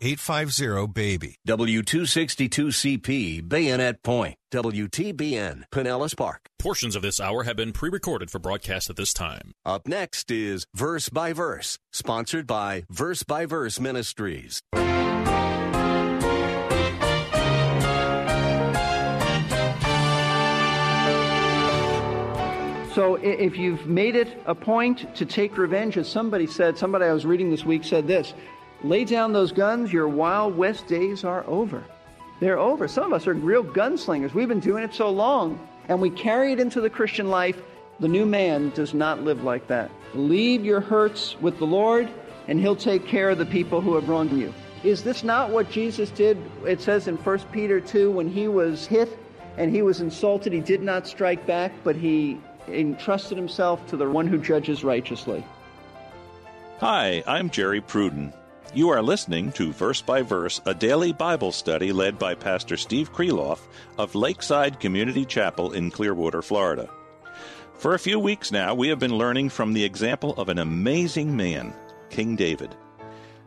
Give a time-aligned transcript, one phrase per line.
[0.00, 1.36] 850 baby.
[1.46, 4.36] W262CP, Bayonet Point.
[4.52, 6.48] WTBN, Pinellas Park.
[6.58, 9.52] Portions of this hour have been pre recorded for broadcast at this time.
[9.64, 14.62] Up next is Verse by Verse, sponsored by Verse by Verse Ministries.
[22.96, 27.12] So if you've made it a point to take revenge, as somebody said, somebody I
[27.12, 28.32] was reading this week said this
[28.88, 31.84] lay down those guns, your Wild West days are over.
[32.40, 32.86] They're over.
[32.88, 34.34] Some of us are real gunslingers.
[34.34, 37.60] We've been doing it so long, and we carry it into the Christian life.
[38.00, 39.90] The new man does not live like that.
[40.14, 42.08] Leave your hurts with the Lord,
[42.46, 44.52] and He'll take care of the people who have wronged you.
[44.84, 46.38] Is this not what Jesus did?
[46.64, 49.18] It says in 1 Peter 2 when he was hit
[49.56, 54.08] and he was insulted, he did not strike back, but he entrusted himself to the
[54.08, 55.44] one who judges righteously.
[56.78, 58.32] Hi, I'm Jerry Pruden.
[58.74, 63.12] You are listening to Verse by Verse, a daily Bible study led by Pastor Steve
[63.12, 63.60] Kreloff
[63.96, 66.90] of Lakeside Community Chapel in Clearwater, Florida.
[67.74, 71.36] For a few weeks now, we have been learning from the example of an amazing
[71.36, 71.72] man,
[72.10, 72.74] King David.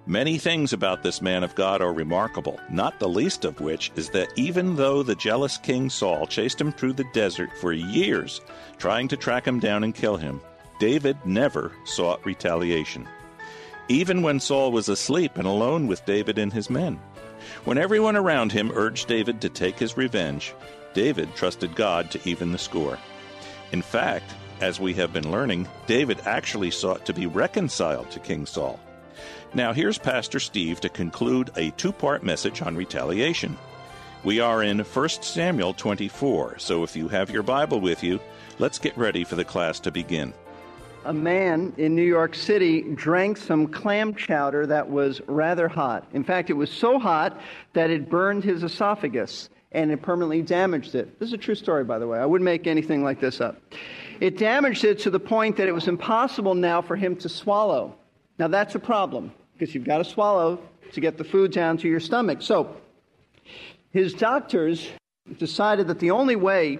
[0.08, 4.10] Many things about this man of God are remarkable, not the least of which is
[4.10, 8.42] that even though the jealous King Saul chased him through the desert for years,
[8.78, 10.42] trying to track him down and kill him,
[10.80, 13.08] David never sought retaliation.
[13.90, 17.00] Even when Saul was asleep and alone with David and his men.
[17.66, 20.54] When everyone around him urged David to take his revenge,
[20.94, 23.00] David trusted God to even the score.
[23.72, 28.46] In fact, as we have been learning, David actually sought to be reconciled to King
[28.46, 28.80] Saul.
[29.56, 33.58] Now, here's Pastor Steve to conclude a two part message on retaliation.
[34.24, 38.20] We are in 1 Samuel 24, so if you have your Bible with you,
[38.60, 40.34] let's get ready for the class to begin.
[41.10, 46.08] A man in New York City drank some clam chowder that was rather hot.
[46.14, 47.42] In fact, it was so hot
[47.74, 51.20] that it burned his esophagus and it permanently damaged it.
[51.20, 52.20] This is a true story, by the way.
[52.20, 53.60] I wouldn't make anything like this up.
[54.20, 57.96] It damaged it to the point that it was impossible now for him to swallow.
[58.38, 60.62] Now, that's a problem because you've got to swallow
[60.94, 62.44] to get the food down to your stomach.
[62.44, 62.78] So,
[63.90, 64.88] his doctors
[65.40, 66.78] decided that the only way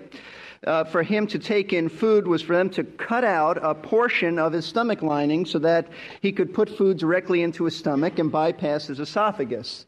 [0.66, 4.40] uh, for him to take in food was for them to cut out a portion
[4.40, 5.88] of his stomach lining so that
[6.22, 9.86] he could put food directly into his stomach and bypass his esophagus.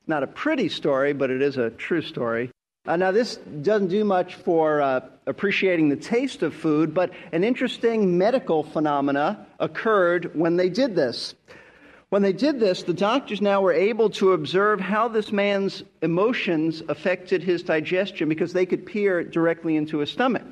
[0.00, 2.50] It's not a pretty story, but it is a true story.
[2.84, 7.44] Uh, now, this doesn't do much for uh, appreciating the taste of food, but an
[7.44, 11.36] interesting medical phenomena occurred when they did this.
[12.12, 16.82] When they did this, the doctors now were able to observe how this man's emotions
[16.90, 20.44] affected his digestion because they could peer directly into his stomach.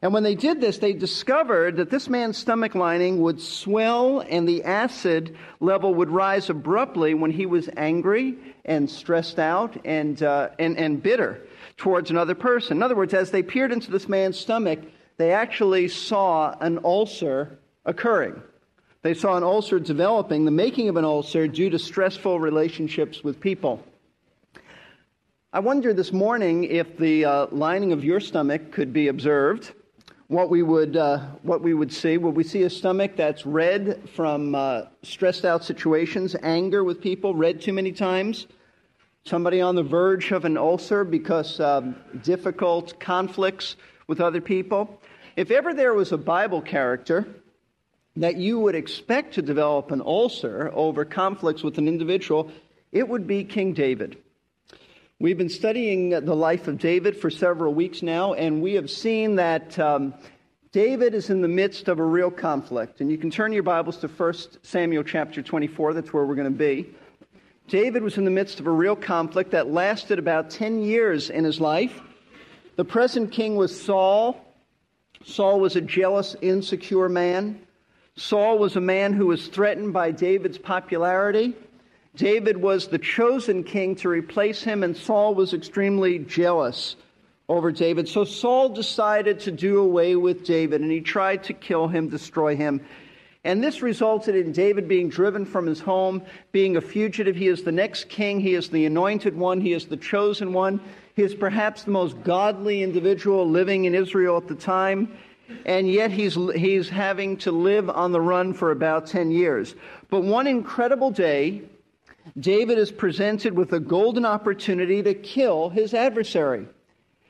[0.00, 4.48] And when they did this, they discovered that this man's stomach lining would swell and
[4.48, 10.48] the acid level would rise abruptly when he was angry and stressed out and, uh,
[10.58, 11.46] and, and bitter
[11.76, 12.78] towards another person.
[12.78, 14.78] In other words, as they peered into this man's stomach,
[15.18, 18.42] they actually saw an ulcer occurring.
[19.02, 23.40] They saw an ulcer developing, the making of an ulcer due to stressful relationships with
[23.40, 23.82] people.
[25.54, 29.72] I wonder this morning if the uh, lining of your stomach could be observed.
[30.26, 32.18] What we would, uh, what we would see.
[32.18, 37.34] Would we see a stomach that's red from uh, stressed out situations, anger with people,
[37.34, 38.48] red too many times?
[39.24, 43.76] Somebody on the verge of an ulcer because um, difficult conflicts
[44.08, 45.00] with other people?
[45.36, 47.26] If ever there was a Bible character
[48.20, 52.50] that you would expect to develop an ulcer over conflicts with an individual,
[52.92, 54.18] it would be King David.
[55.18, 59.36] We've been studying the life of David for several weeks now, and we have seen
[59.36, 60.14] that um,
[60.72, 63.00] David is in the midst of a real conflict.
[63.00, 66.52] And you can turn your Bibles to 1 Samuel chapter 24, that's where we're going
[66.52, 66.94] to be.
[67.68, 71.44] David was in the midst of a real conflict that lasted about 10 years in
[71.44, 72.00] his life.
[72.76, 74.44] The present king was Saul.
[75.24, 77.60] Saul was a jealous, insecure man.
[78.16, 81.54] Saul was a man who was threatened by David's popularity.
[82.16, 86.96] David was the chosen king to replace him, and Saul was extremely jealous
[87.48, 88.08] over David.
[88.08, 92.56] So Saul decided to do away with David, and he tried to kill him, destroy
[92.56, 92.80] him.
[93.42, 96.22] And this resulted in David being driven from his home,
[96.52, 97.36] being a fugitive.
[97.36, 98.38] He is the next king.
[98.38, 99.60] He is the anointed one.
[99.60, 100.80] He is the chosen one.
[101.16, 105.16] He is perhaps the most godly individual living in Israel at the time.
[105.64, 109.74] And yet he's, he's having to live on the run for about 10 years.
[110.08, 111.62] But one incredible day,
[112.38, 116.66] David is presented with a golden opportunity to kill his adversary.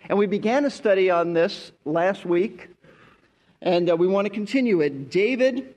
[0.08, 2.68] And we began a study on this last week,
[3.62, 5.10] and uh, we want to continue it.
[5.10, 5.74] David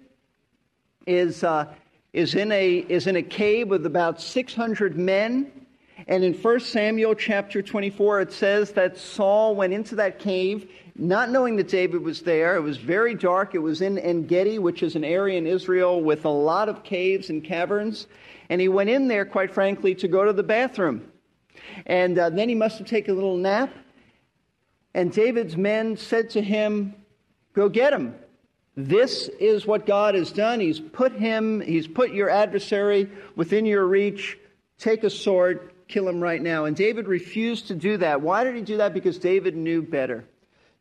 [1.06, 1.68] is, uh,
[2.13, 5.51] is, in a, is in a cave with about 600 men.
[6.07, 11.31] And in 1 Samuel chapter 24, it says that Saul went into that cave not
[11.31, 12.55] knowing that David was there.
[12.55, 13.55] It was very dark.
[13.55, 16.83] It was in En Gedi, which is an area in Israel with a lot of
[16.83, 18.07] caves and caverns.
[18.50, 21.11] And he went in there, quite frankly, to go to the bathroom.
[21.85, 23.73] And uh, then he must have taken a little nap.
[24.94, 26.94] And David's men said to him,
[27.53, 28.15] Go get him.
[28.75, 30.59] This is what God has done.
[30.59, 34.38] He's put him, he's put your adversary within your reach.
[34.79, 36.65] Take a sword, kill him right now.
[36.65, 38.21] And David refused to do that.
[38.21, 38.94] Why did he do that?
[38.94, 40.25] Because David knew better.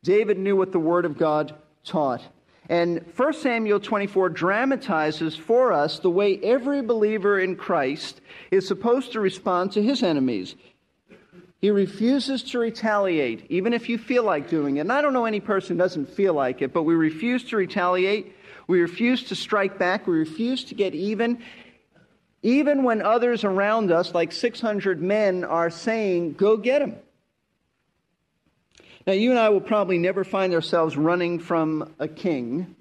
[0.02, 1.54] David knew what the Word of God
[1.84, 2.22] taught.
[2.68, 8.20] And 1 Samuel 24 dramatizes for us the way every believer in Christ
[8.50, 10.54] is supposed to respond to his enemies.
[11.60, 14.80] He refuses to retaliate, even if you feel like doing it.
[14.80, 18.34] And I don't know any person doesn't feel like it, but we refuse to retaliate.
[18.66, 20.06] We refuse to strike back.
[20.06, 21.42] We refuse to get even.
[22.42, 26.96] Even when others around us, like 600 men, are saying, go get him.
[29.06, 32.74] Now, you and I will probably never find ourselves running from a king.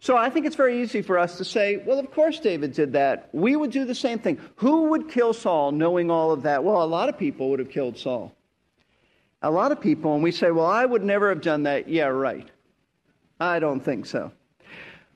[0.00, 2.92] So I think it's very easy for us to say, well, of course David did
[2.92, 3.28] that.
[3.32, 4.38] We would do the same thing.
[4.56, 6.64] Who would kill Saul knowing all of that?
[6.64, 8.34] Well, a lot of people would have killed Saul.
[9.42, 11.88] A lot of people, and we say, well, I would never have done that.
[11.88, 12.46] Yeah, right.
[13.38, 14.32] I don't think so.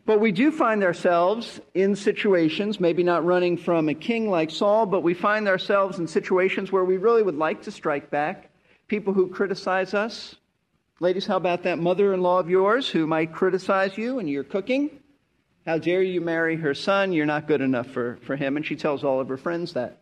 [0.06, 4.84] But we do find ourselves in situations, maybe not running from a king like Saul,
[4.86, 8.50] but we find ourselves in situations where we really would like to strike back.
[8.86, 10.36] People who criticize us,
[11.00, 14.44] Ladies, how about that mother in law of yours who might criticize you and you're
[14.44, 14.90] cooking?
[15.66, 17.12] How dare you marry her son?
[17.12, 18.56] You're not good enough for, for him.
[18.56, 19.98] And she tells all of her friends that.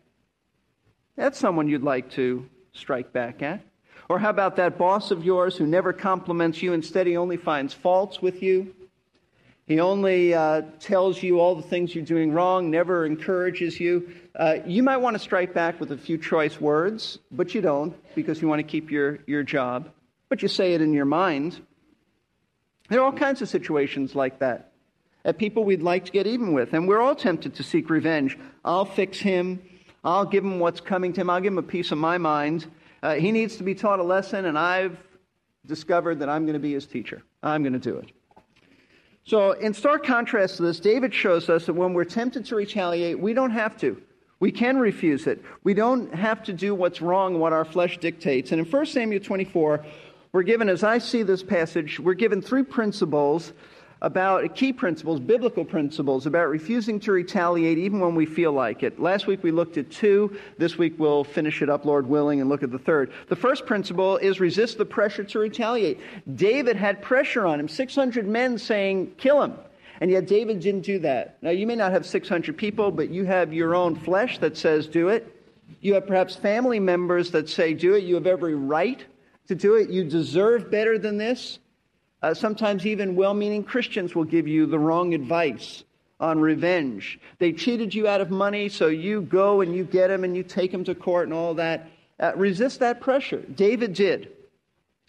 [1.15, 3.61] That's someone you'd like to strike back at.
[4.07, 6.73] Or how about that boss of yours who never compliments you?
[6.73, 8.75] Instead, he only finds faults with you.
[9.65, 14.13] He only uh, tells you all the things you're doing wrong, never encourages you.
[14.35, 17.95] Uh, you might want to strike back with a few choice words, but you don't
[18.13, 19.89] because you want to keep your, your job
[20.33, 21.61] but you say it in your mind.
[22.89, 24.71] There are all kinds of situations like that.
[25.23, 28.35] At people we'd like to get even with, and we're all tempted to seek revenge.
[28.65, 29.61] I'll fix him.
[30.03, 31.29] I'll give him what's coming to him.
[31.29, 32.65] I'll give him a piece of my mind.
[33.03, 34.97] Uh, he needs to be taught a lesson, and I've
[35.67, 37.21] discovered that I'm going to be his teacher.
[37.43, 38.09] I'm going to do it.
[39.25, 43.17] So, in stark contrast to this, David shows us that when we're tempted to retaliate,
[43.17, 44.01] we don't have to.
[44.41, 45.41] We can refuse it.
[45.63, 48.51] We don't have to do what's wrong, what our flesh dictates.
[48.51, 49.85] And in 1 Samuel 24,
[50.33, 53.53] we're given, as I see this passage, we're given three principles
[54.03, 58.99] about key principles, biblical principles about refusing to retaliate even when we feel like it.
[58.99, 60.37] Last week we looked at two.
[60.57, 63.13] This week we'll finish it up, Lord willing, and look at the third.
[63.29, 66.01] The first principle is resist the pressure to retaliate.
[66.35, 69.53] David had pressure on him, 600 men saying, kill him.
[70.01, 71.37] And yet David didn't do that.
[71.41, 74.85] Now, you may not have 600 people, but you have your own flesh that says,
[74.85, 75.33] do it.
[75.79, 78.03] You have perhaps family members that say, do it.
[78.03, 79.01] You have every right
[79.47, 79.89] to do it.
[79.89, 81.59] You deserve better than this.
[82.23, 85.83] Uh, sometimes even well meaning Christians will give you the wrong advice
[86.21, 87.19] on revenge.
[87.37, 90.41] They cheated you out of money, so you go and you get them and you
[90.41, 91.89] take them to court and all that.
[92.17, 93.41] Uh, resist that pressure.
[93.41, 94.29] David did.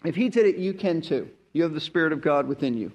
[0.03, 1.29] If he did it, you can too.
[1.53, 2.91] You have the Spirit of God within you.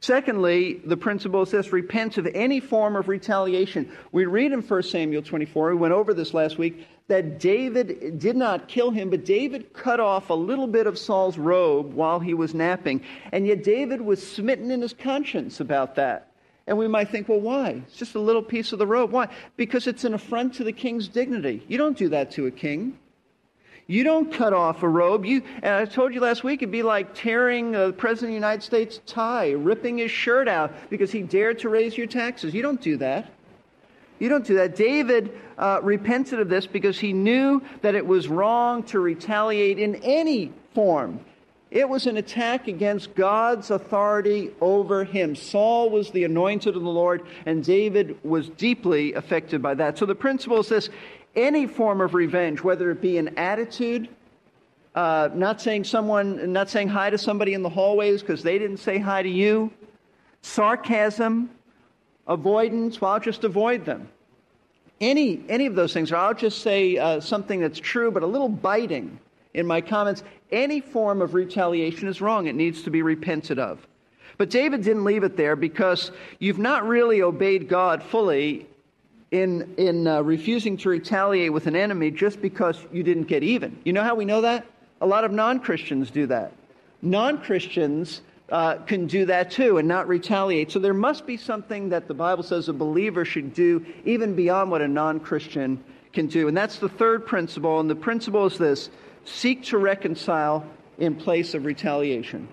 [0.00, 3.90] Secondly, the principle says repent of any form of retaliation.
[4.12, 8.36] We read in 1 Samuel 24, we went over this last week, that David did
[8.36, 12.32] not kill him, but David cut off a little bit of Saul's robe while he
[12.32, 13.02] was napping.
[13.32, 16.32] And yet David was smitten in his conscience about that.
[16.66, 17.82] And we might think, well, why?
[17.86, 19.10] It's just a little piece of the robe.
[19.10, 19.28] Why?
[19.58, 21.62] Because it's an affront to the king's dignity.
[21.68, 22.98] You don't do that to a king.
[23.86, 25.26] You don't cut off a robe.
[25.26, 28.46] You, and I told you last week, it'd be like tearing the President of the
[28.46, 32.54] United States tie, ripping his shirt out because he dared to raise your taxes.
[32.54, 33.30] You don't do that.
[34.22, 34.76] You don't do that.
[34.76, 39.96] David uh, repented of this because he knew that it was wrong to retaliate in
[39.96, 41.18] any form.
[41.72, 45.34] It was an attack against God's authority over him.
[45.34, 49.98] Saul was the anointed of the Lord, and David was deeply affected by that.
[49.98, 50.88] So the principle is this
[51.34, 54.08] any form of revenge, whether it be an attitude,
[54.94, 58.76] uh, not saying someone, not saying hi to somebody in the hallways because they didn't
[58.76, 59.72] say hi to you,
[60.42, 61.50] sarcasm,
[62.26, 64.08] avoidance, well, I'll just avoid them.
[65.00, 68.26] Any, any of those things, or I'll just say uh, something that's true but a
[68.26, 69.18] little biting
[69.54, 70.22] in my comments.
[70.50, 72.46] Any form of retaliation is wrong.
[72.46, 73.86] It needs to be repented of.
[74.38, 78.66] But David didn't leave it there because you've not really obeyed God fully
[79.30, 83.78] in, in uh, refusing to retaliate with an enemy just because you didn't get even.
[83.84, 84.66] You know how we know that?
[85.00, 86.52] A lot of non Christians do that.
[87.02, 90.70] Non Christians uh, can do that too and not retaliate.
[90.70, 94.70] So there must be something that the Bible says a believer should do even beyond
[94.70, 95.82] what a non Christian
[96.12, 96.48] can do.
[96.48, 97.80] And that's the third principle.
[97.80, 98.90] And the principle is this
[99.24, 100.66] seek to reconcile
[100.98, 102.46] in place of retaliation.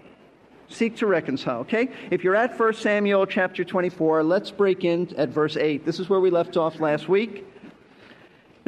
[0.69, 1.89] Seek to reconcile, okay?
[2.11, 5.85] If you're at 1 Samuel chapter 24, let's break in at verse 8.
[5.85, 7.45] This is where we left off last week.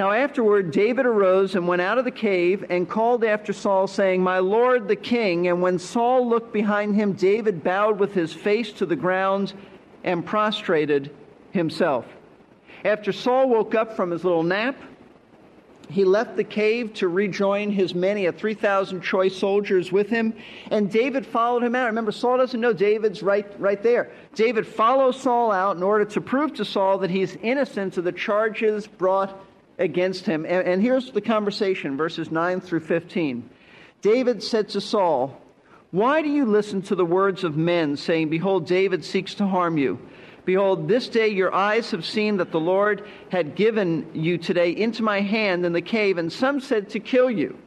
[0.02, 4.24] Now, afterward, David arose and went out of the cave and called after Saul, saying,
[4.24, 5.48] My lord the king.
[5.48, 9.54] And when Saul looked behind him, David bowed with his face to the ground
[10.04, 11.12] and prostrated
[11.52, 12.08] himself.
[12.84, 14.76] After Saul woke up from his little nap,
[15.88, 20.34] he left the cave to rejoin his many, a 3,000 choice soldiers with him,
[20.72, 21.86] and David followed him out.
[21.86, 24.10] Remember, Saul doesn't know David's right, right there.
[24.34, 28.12] David follows Saul out in order to prove to Saul that he's innocent of the
[28.12, 29.40] charges brought
[29.78, 30.46] against him.
[30.46, 33.50] And, and here's the conversation, verses 9 through 15.
[34.02, 35.40] David said to Saul,
[35.92, 39.78] Why do you listen to the words of men, saying, Behold, David seeks to harm
[39.78, 40.00] you?
[40.44, 45.04] Behold, this day your eyes have seen that the Lord had given you today into
[45.04, 47.58] my hand in the cave, and some said to kill you.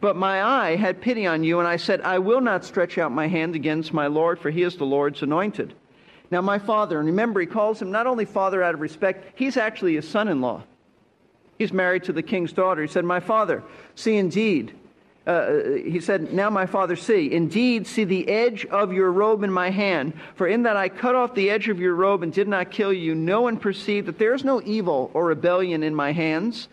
[0.00, 3.12] But my eye had pity on you, and I said, I will not stretch out
[3.12, 5.74] my hand against my Lord, for he is the Lord's anointed.
[6.30, 9.56] Now, my father, and remember, he calls him not only father out of respect, he's
[9.56, 10.62] actually his son in law.
[11.62, 12.82] He's married to the king's daughter.
[12.82, 13.62] He said, My father,
[13.94, 14.74] see indeed,
[15.28, 19.52] uh, he said, Now my father, see, indeed, see the edge of your robe in
[19.52, 22.48] my hand, for in that I cut off the edge of your robe and did
[22.48, 26.10] not kill you, know and perceive that there is no evil or rebellion in my
[26.10, 26.66] hands.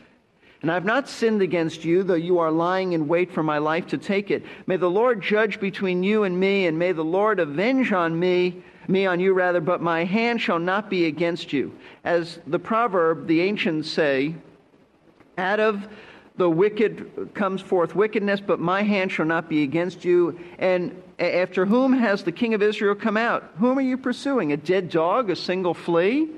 [0.63, 3.59] And I have not sinned against you, though you are lying in wait for my
[3.59, 4.43] life to take it.
[4.65, 8.63] May the Lord judge between you and me, and may the Lord avenge on me,
[8.87, 11.77] me on you rather, but my hand shall not be against you.
[12.03, 14.33] As the proverb, the ancients say,
[15.39, 15.87] out of
[16.37, 20.39] the wicked comes forth wickedness, but my hand shall not be against you.
[20.57, 23.51] And after whom has the king of Israel come out?
[23.57, 24.53] Whom are you pursuing?
[24.53, 26.29] A dead dog, a single flea?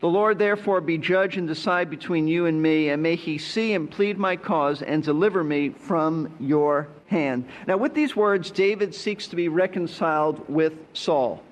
[0.00, 3.72] The Lord therefore be judge and decide between you and me, and may he see
[3.72, 7.46] and plead my cause and deliver me from your hand.
[7.66, 11.42] Now, with these words, David seeks to be reconciled with Saul.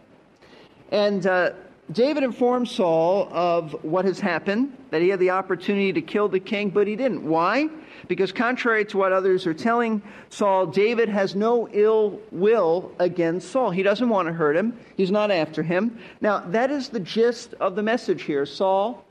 [0.90, 1.52] And uh,
[1.92, 6.40] David informed Saul of what has happened, that he had the opportunity to kill the
[6.40, 7.24] king, but he didn't.
[7.24, 7.68] Why?
[8.08, 13.70] Because contrary to what others are telling Saul, David has no ill will against Saul.
[13.70, 15.98] He doesn't want to hurt him, he's not after him.
[16.20, 18.46] Now, that is the gist of the message here.
[18.46, 19.04] Saul,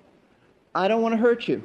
[0.74, 1.64] I don't want to hurt you.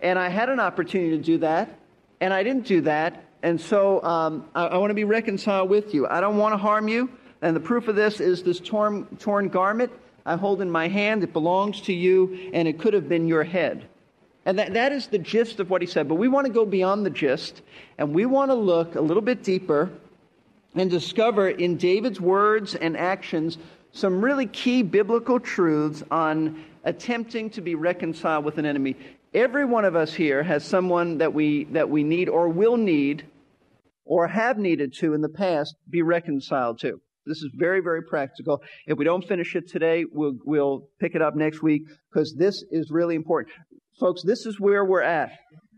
[0.00, 1.78] And I had an opportunity to do that,
[2.20, 3.24] and I didn't do that.
[3.42, 6.06] And so um, I, I want to be reconciled with you.
[6.06, 7.10] I don't want to harm you.
[7.42, 9.92] And the proof of this is this torn, torn garment
[10.26, 11.22] I hold in my hand.
[11.22, 13.84] It belongs to you, and it could have been your head.
[14.46, 16.08] And that, that is the gist of what he said.
[16.08, 17.62] But we want to go beyond the gist,
[17.98, 19.90] and we want to look a little bit deeper
[20.74, 23.58] and discover in David's words and actions
[23.92, 28.96] some really key biblical truths on attempting to be reconciled with an enemy.
[29.32, 33.24] Every one of us here has someone that we, that we need or will need
[34.04, 37.00] or have needed to in the past be reconciled to.
[37.26, 38.62] This is very, very practical.
[38.86, 42.62] If we don't finish it today, we'll, we'll pick it up next week because this
[42.70, 43.54] is really important.
[43.98, 45.30] Folks, this is where we're at.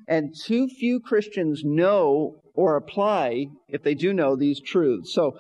[0.09, 5.13] And too few Christians know or apply, if they do know, these truths.
[5.13, 5.39] So,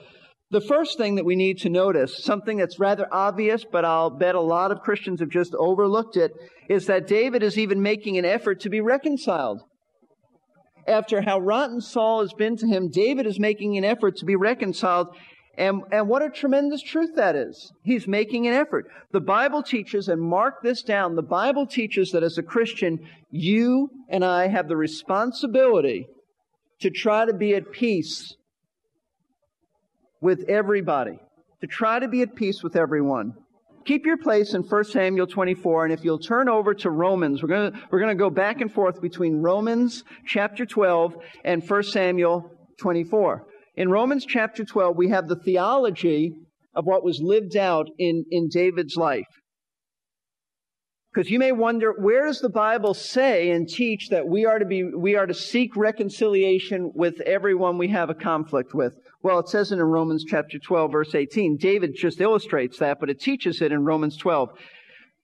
[0.50, 4.36] the first thing that we need to notice, something that's rather obvious, but I'll bet
[4.36, 6.30] a lot of Christians have just overlooked it,
[6.68, 9.60] is that David is even making an effort to be reconciled.
[10.86, 14.36] After how rotten Saul has been to him, David is making an effort to be
[14.36, 15.08] reconciled.
[15.58, 17.72] And, and what a tremendous truth that is.
[17.82, 18.86] He's making an effort.
[19.12, 22.98] The Bible teaches, and mark this down, the Bible teaches that as a Christian,
[23.30, 26.08] you and I have the responsibility
[26.80, 28.36] to try to be at peace
[30.20, 31.18] with everybody,
[31.62, 33.32] to try to be at peace with everyone.
[33.86, 37.48] Keep your place in 1 Samuel 24, and if you'll turn over to Romans, we're
[37.48, 42.50] going we're going to go back and forth between Romans chapter 12 and 1 Samuel
[42.78, 43.46] 24.
[43.76, 46.32] In Romans chapter 12, we have the theology
[46.74, 49.26] of what was lived out in, in David's life.
[51.12, 54.66] Because you may wonder, where does the Bible say and teach that we are to
[54.66, 58.94] be, we are to seek reconciliation with everyone we have a conflict with?
[59.22, 61.56] Well, it says it in Romans chapter 12, verse 18.
[61.56, 64.50] David just illustrates that, but it teaches it in Romans 12.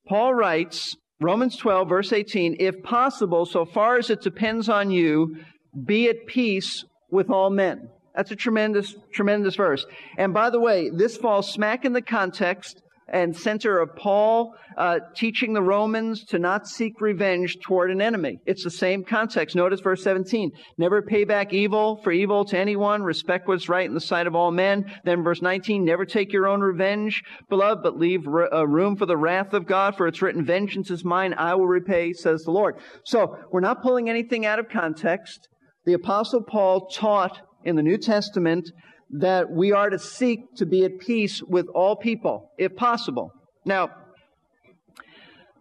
[0.08, 5.36] Paul writes, Romans 12, verse 18, if possible, so far as it depends on you,
[5.84, 7.88] be at peace with all men.
[8.14, 9.84] That's a tremendous, tremendous verse.
[10.18, 14.98] And by the way, this falls smack in the context and center of Paul uh,
[15.14, 18.38] teaching the Romans to not seek revenge toward an enemy.
[18.46, 19.54] It's the same context.
[19.54, 20.50] Notice verse 17.
[20.78, 23.02] Never pay back evil for evil to anyone.
[23.02, 24.90] Respect what's right in the sight of all men.
[25.04, 25.84] Then verse 19.
[25.84, 29.96] Never take your own revenge, beloved, but leave uh, room for the wrath of God.
[29.96, 31.34] For it's written, vengeance is mine.
[31.34, 32.76] I will repay, says the Lord.
[33.04, 35.48] So we're not pulling anything out of context.
[35.84, 38.70] The apostle Paul taught in the New Testament
[39.10, 43.32] that we are to seek to be at peace with all people, if possible.
[43.64, 43.90] Now,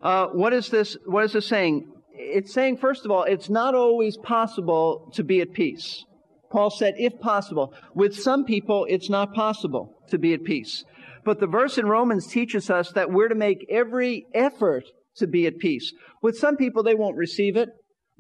[0.01, 0.98] uh, what is this?
[1.05, 1.91] What is this saying?
[2.13, 6.03] It's saying, first of all, it's not always possible to be at peace.
[6.51, 7.74] Paul said, if possible.
[7.96, 10.84] With some people, it's not possible to be at peace.
[11.24, 14.84] But the verse in Romans teaches us that we're to make every effort
[15.15, 15.93] to be at peace.
[16.22, 17.70] With some people, they won't receive it.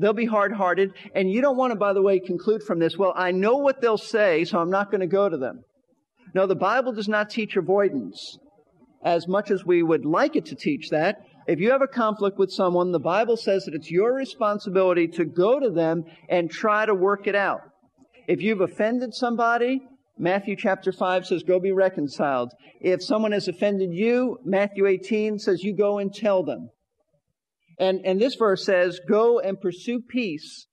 [0.01, 0.93] They'll be hard hearted.
[1.13, 3.81] And you don't want to, by the way, conclude from this, well, I know what
[3.81, 5.61] they'll say, so I'm not going to go to them.
[6.33, 8.37] No, the Bible does not teach avoidance
[9.03, 11.17] as much as we would like it to teach that.
[11.47, 15.25] If you have a conflict with someone, the Bible says that it's your responsibility to
[15.25, 17.61] go to them and try to work it out.
[18.27, 19.81] If you've offended somebody,
[20.17, 22.53] Matthew chapter 5 says, go be reconciled.
[22.79, 26.69] If someone has offended you, Matthew 18 says, you go and tell them.
[27.81, 30.67] And, and this verse says, go and pursue peace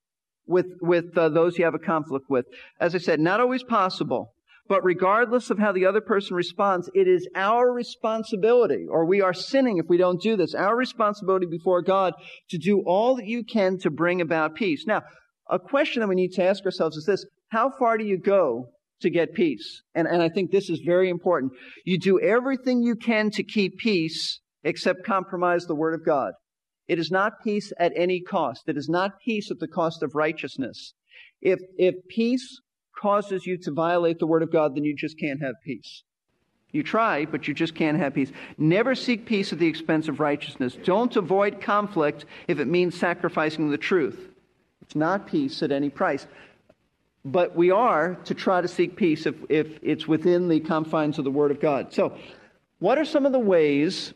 [0.47, 2.45] with, with uh, those you have a conflict with.
[2.79, 4.35] As I said, not always possible,
[4.69, 9.33] but regardless of how the other person responds, it is our responsibility, or we are
[9.33, 12.13] sinning if we don't do this, our responsibility before God
[12.51, 14.85] to do all that you can to bring about peace.
[14.87, 15.01] Now,
[15.49, 18.67] a question that we need to ask ourselves is this, how far do you go
[19.01, 19.81] to get peace?
[19.95, 21.53] And, and I think this is very important.
[21.87, 26.33] You do everything you can to keep peace except compromise the Word of God.
[26.89, 28.69] It is not peace at any cost.
[28.69, 30.95] It is not peace at the cost of righteousness.
[31.43, 32.61] If, if peace
[32.97, 36.03] causes you to violate the Word of God, then you just can't have peace.
[36.73, 38.33] You try, but you just can't have peace.
[38.59, 40.77] Never seek peace at the expense of righteousness.
[40.83, 44.29] Don't avoid conflict if it means sacrificing the truth.
[44.83, 46.27] It's not peace at any price.
[47.25, 51.25] But we are to try to seek peace if, if it's within the confines of
[51.25, 51.93] the Word of God.
[51.93, 52.17] So,
[52.79, 54.15] what are some of the ways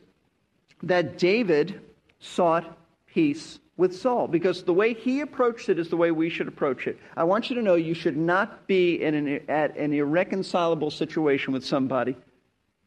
[0.82, 1.80] that David
[2.22, 6.48] sought peace with Saul because the way he approached it is the way we should
[6.48, 6.98] approach it.
[7.16, 11.52] I want you to know you should not be in an, at an irreconcilable situation
[11.52, 12.16] with somebody.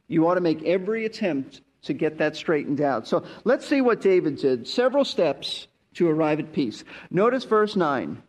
[0.08, 3.08] You ought to make every attempt to get that straightened out.
[3.08, 4.68] So let's see what David did.
[4.68, 6.84] Several steps to arrive at peace.
[7.12, 8.22] Notice verse 9.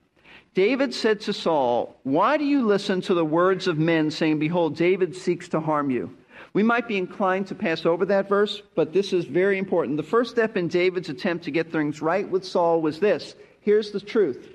[0.55, 4.75] David said to Saul, Why do you listen to the words of men saying, Behold,
[4.75, 6.17] David seeks to harm you?
[6.57, 9.99] We might be inclined to pass over that verse, but this is very important.
[9.99, 13.35] The first step in David's attempt to get things right with Saul was this.
[13.61, 14.49] Here's the truth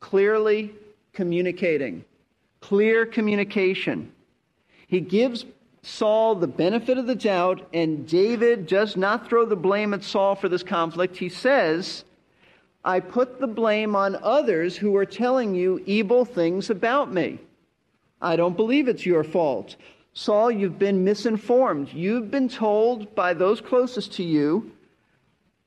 [0.00, 0.72] clearly
[1.12, 2.06] communicating,
[2.62, 4.10] clear communication.
[4.86, 5.44] He gives
[5.82, 10.36] Saul the benefit of the doubt, and David does not throw the blame at Saul
[10.36, 11.14] for this conflict.
[11.18, 12.04] He says,
[12.86, 17.38] I put the blame on others who are telling you evil things about me.
[18.22, 19.76] I don't believe it's your fault.
[20.14, 21.92] Saul, you've been misinformed.
[21.92, 24.72] You've been told by those closest to you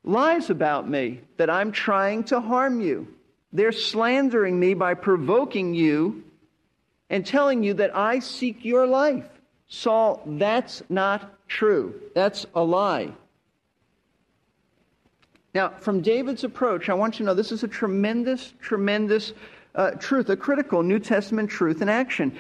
[0.07, 3.07] lies about me, that I'm trying to harm you.
[3.51, 6.23] They're slandering me by provoking you
[7.10, 9.27] and telling you that I seek your life.
[9.67, 12.01] Saul, that's not true.
[12.15, 13.12] That's a lie.
[15.53, 19.33] Now, from David's approach, I want you to know this is a tremendous, tremendous
[19.75, 22.38] uh, truth, a critical New Testament truth in action.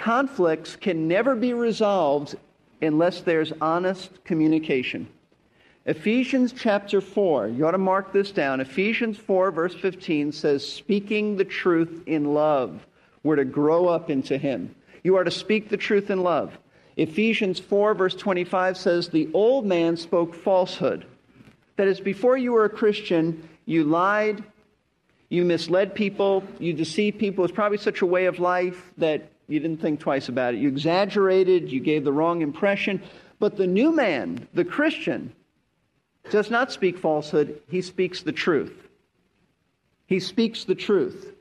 [0.00, 2.36] Conflicts can never be resolved
[2.82, 5.08] unless there's honest communication.
[5.86, 8.60] Ephesians chapter 4, you ought to mark this down.
[8.60, 12.86] Ephesians 4, verse 15 says, Speaking the truth in love.
[13.22, 14.74] We're to grow up into Him.
[15.02, 16.58] You are to speak the truth in love.
[16.96, 21.06] Ephesians 4, verse 25 says, The old man spoke falsehood.
[21.76, 24.42] That is, before you were a Christian, you lied,
[25.28, 27.44] you misled people, you deceived people.
[27.44, 30.60] It's probably such a way of life that you didn't think twice about it.
[30.60, 33.02] You exaggerated, you gave the wrong impression.
[33.38, 35.32] But the new man, the Christian,
[36.30, 38.88] does not speak falsehood, he speaks the truth.
[40.06, 41.32] He speaks the truth.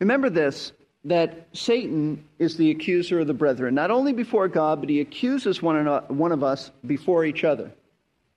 [0.00, 0.72] Remember this
[1.04, 5.62] that Satan is the accuser of the brethren, not only before God, but he accuses
[5.62, 7.70] one, one of us before each other.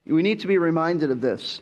[0.06, 1.62] We need to be reminded of this.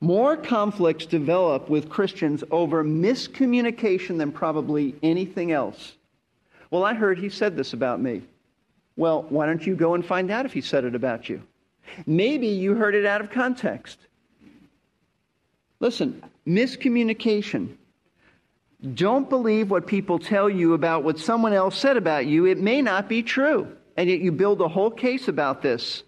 [0.00, 5.94] More conflicts develop with Christians over miscommunication than probably anything else.
[6.70, 8.22] Well, I heard he said this about me.
[8.96, 11.42] Well, why don't you go and find out if he said it about you?
[12.06, 13.98] Maybe you heard it out of context.
[15.80, 17.76] Listen, miscommunication.
[18.94, 22.46] Don't believe what people tell you about what someone else said about you.
[22.46, 23.68] It may not be true.
[23.96, 26.02] And yet you build a whole case about this.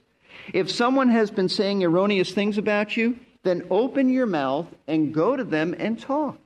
[0.53, 3.18] If someone has been saying erroneous things about you,
[3.49, 6.39] then open your mouth and go to them and talk.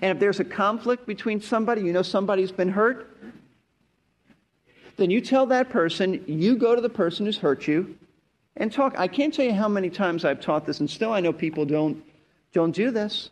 [0.00, 3.16] And if there's a conflict between somebody, you know somebody's been hurt,
[4.96, 7.96] then you tell that person, you go to the person who's hurt you
[8.56, 8.94] and talk.
[8.98, 11.64] I can't tell you how many times I've taught this, and still I know people
[11.64, 12.02] don't,
[12.52, 13.30] don't do this.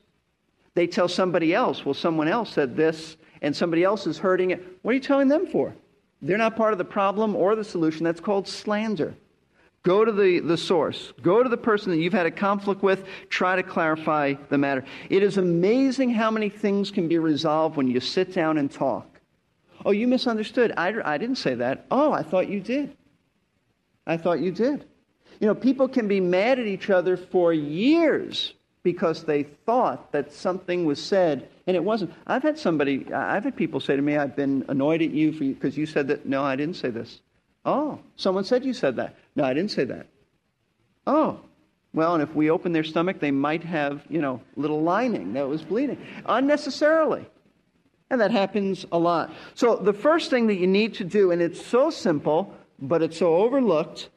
[0.75, 4.63] They tell somebody else, well, someone else said this, and somebody else is hurting it.
[4.83, 5.75] What are you telling them for?
[6.23, 8.05] They're not part of the problem or the solution.
[8.05, 9.15] That's called slander.
[9.87, 11.13] Go to the, the source.
[11.23, 13.07] Go to the person that you've had a conflict with.
[13.29, 14.85] Try to clarify the matter.
[15.11, 19.21] It is amazing how many things can be resolved when you sit down and talk.
[19.85, 20.73] Oh, you misunderstood.
[20.77, 21.87] I, I didn't say that.
[21.89, 22.97] Oh, I thought you did.
[24.09, 24.87] I thought you did.
[25.39, 30.33] You know, people can be mad at each other for years because they thought that
[30.33, 32.13] something was said and it wasn't.
[32.27, 35.79] I've had somebody, I've had people say to me, I've been annoyed at you because
[35.79, 36.27] you said that.
[36.27, 37.21] No, I didn't say this.
[37.67, 39.17] Oh, someone said you said that.
[39.35, 40.07] No, I didn't say that.
[41.07, 41.41] Oh,
[41.93, 45.49] well, and if we open their stomach, they might have, you know, little lining that
[45.49, 47.27] was bleeding unnecessarily.
[48.09, 49.33] And that happens a lot.
[49.55, 53.19] So the first thing that you need to do, and it's so simple, but it's
[53.19, 54.11] so overlooked,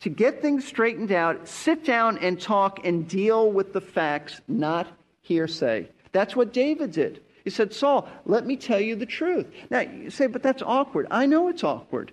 [0.00, 4.86] to get things straightened out, sit down and talk and deal with the facts, not
[5.20, 5.86] hearsay.
[6.12, 7.22] That's what David did.
[7.44, 9.46] He said, Saul, let me tell you the truth.
[9.68, 11.06] Now, you say, but that's awkward.
[11.10, 12.12] I know it's awkward.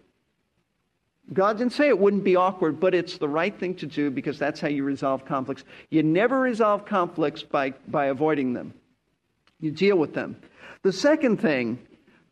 [1.33, 4.39] God didn't say it wouldn't be awkward, but it's the right thing to do because
[4.39, 5.63] that's how you resolve conflicts.
[5.89, 8.73] You never resolve conflicts by, by avoiding them,
[9.59, 10.37] you deal with them.
[10.83, 11.79] The second thing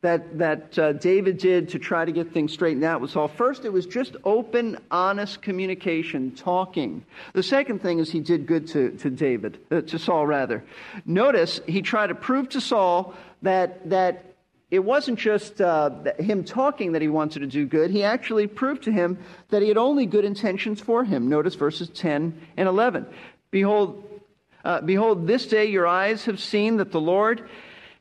[0.01, 3.65] that, that uh, David did to try to get things straightened out was all first,
[3.65, 7.03] it was just open, honest communication, talking.
[7.33, 10.63] The second thing is he did good to, to David, uh, to Saul rather.
[11.05, 14.34] Notice he tried to prove to Saul that, that
[14.75, 17.91] it wasn't just uh, him talking that he wanted to do good.
[17.91, 19.17] He actually proved to him
[19.49, 21.29] that he had only good intentions for him.
[21.29, 23.05] Notice verses 10 and 11.
[23.51, 24.03] Behold,
[24.65, 27.47] uh, behold, this day your eyes have seen that the Lord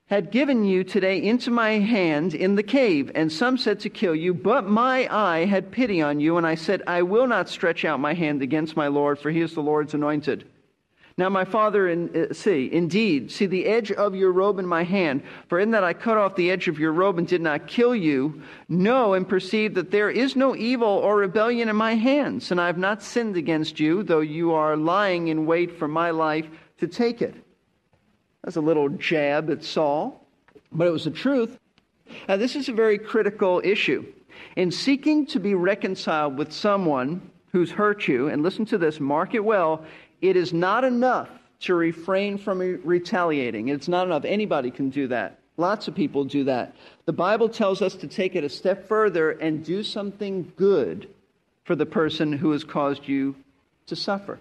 [0.06, 3.10] had given you today into my hand in the cave.
[3.14, 6.36] And some said to kill you, but my eye had pity on you.
[6.36, 9.40] And I said, I will not stretch out my hand against my Lord, for he
[9.40, 10.44] is the Lord's anointed.
[11.16, 14.82] Now, my father, in, uh, see, indeed, see the edge of your robe in my
[14.82, 17.68] hand, for in that I cut off the edge of your robe and did not
[17.68, 22.50] kill you, know and perceive that there is no evil or rebellion in my hands,
[22.50, 26.10] and I have not sinned against you, though you are lying in wait for my
[26.10, 26.48] life
[26.78, 27.36] to take it.
[28.42, 30.26] That's a little jab at Saul,
[30.72, 31.56] but it was the truth.
[32.28, 34.04] Now, this is a very critical issue.
[34.56, 39.32] In seeking to be reconciled with someone who's hurt you, and listen to this, mark
[39.32, 39.84] it well,
[40.24, 41.28] it is not enough
[41.60, 43.68] to refrain from retaliating.
[43.68, 44.24] It's not enough.
[44.24, 45.38] Anybody can do that.
[45.58, 46.74] Lots of people do that.
[47.04, 51.08] The Bible tells us to take it a step further and do something good
[51.64, 53.36] for the person who has caused you
[53.86, 54.40] to suffer.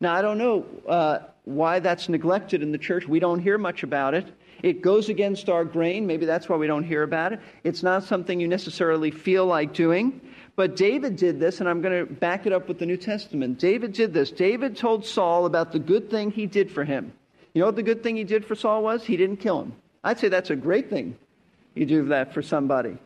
[0.00, 3.06] Now, I don't know uh, why that's neglected in the church.
[3.06, 4.26] We don't hear much about it.
[4.62, 6.06] It goes against our grain.
[6.06, 7.40] Maybe that's why we don't hear about it.
[7.62, 10.20] It's not something you necessarily feel like doing.
[10.56, 13.58] But David did this, and I'm going to back it up with the New Testament.
[13.58, 14.30] David did this.
[14.30, 17.12] David told Saul about the good thing he did for him.
[17.54, 19.04] You know what the good thing he did for Saul was?
[19.04, 19.72] He didn't kill him.
[20.02, 21.16] I'd say that's a great thing
[21.74, 22.96] you do that for somebody.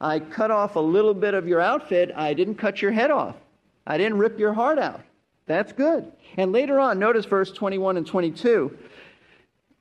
[0.00, 2.12] I cut off a little bit of your outfit.
[2.14, 3.36] I didn't cut your head off.
[3.86, 5.00] I didn't rip your heart out.
[5.46, 6.12] That's good.
[6.36, 8.76] And later on, notice verse 21 and 22.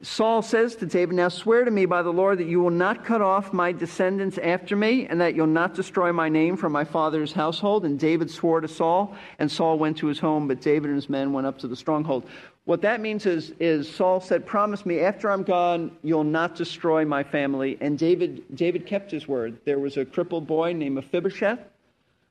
[0.04, 3.04] Saul says to David, Now swear to me by the Lord that you will not
[3.04, 6.84] cut off my descendants after me, and that you'll not destroy my name from my
[6.84, 7.84] father's household.
[7.84, 11.10] And David swore to Saul, and Saul went to his home, but David and his
[11.10, 12.30] men went up to the stronghold.
[12.66, 17.04] What that means is, is Saul said, Promise me, after I'm gone, you'll not destroy
[17.04, 17.76] my family.
[17.82, 19.58] And David, David kept his word.
[19.66, 21.60] There was a crippled boy named Mephibosheth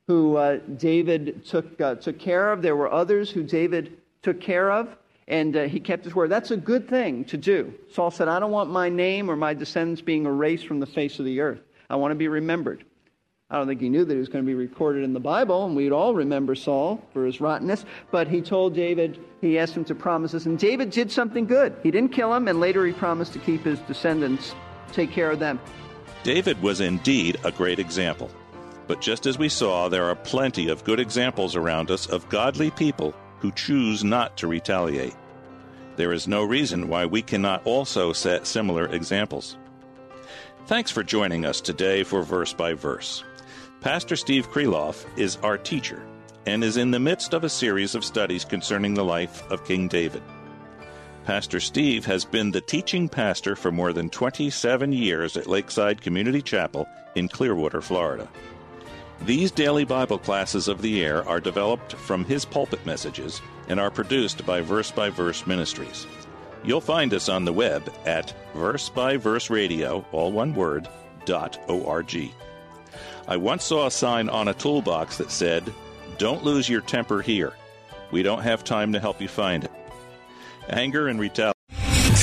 [0.07, 2.63] who uh, David took, uh, took care of.
[2.63, 4.97] There were others who David took care of
[5.29, 6.31] and uh, he kept his word.
[6.31, 7.75] That's a good thing to do.
[7.91, 11.19] Saul said, I don't want my name or my descendants being erased from the face
[11.19, 11.61] of the earth.
[11.91, 12.85] I want to be remembered.
[13.49, 15.67] I don't think he knew that he was going to be recorded in the Bible,
[15.67, 17.85] and we'd all remember Saul for his rottenness.
[18.11, 21.77] But he told David, he asked him to promise this, and David did something good.
[21.85, 24.53] He didn't kill him, and later he promised to keep his descendants,
[24.93, 25.61] take care of them.
[26.25, 28.31] David was indeed a great example.
[28.89, 32.73] But just as we saw, there are plenty of good examples around us of godly
[32.73, 35.17] people who choose not to retaliate.
[35.97, 39.57] There is no reason why we cannot also set similar examples.
[40.67, 43.25] Thanks for joining us today for Verse by Verse.
[43.81, 46.03] Pastor Steve Kreloff is our teacher
[46.45, 49.89] and is in the midst of a series of studies concerning the life of King
[49.89, 50.23] David.
[51.25, 56.41] Pastor Steve has been the teaching pastor for more than 27 years at Lakeside Community
[56.41, 58.29] Chapel in Clearwater, Florida.
[59.23, 63.91] These daily Bible classes of the air are developed from his pulpit messages and are
[63.91, 66.07] produced by Verse by Verse Ministries.
[66.63, 70.89] You'll find us on the web at Verse by Verse Radio, all one word,
[71.25, 72.31] dot org.
[73.29, 75.73] I once saw a sign on a toolbox that said,
[76.19, 77.55] Don't lose your temper here.
[78.13, 79.73] We don't have time to help you find it.
[80.69, 81.56] Anger and retaliation.